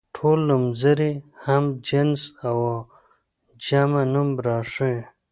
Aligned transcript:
ټول 0.15 0.39
نومځري 0.49 1.13
هم 1.45 1.63
جنس 1.87 2.21
او 2.47 2.57
جمع 3.65 4.01
نوم 4.13 4.29
راښيي. 4.45 4.99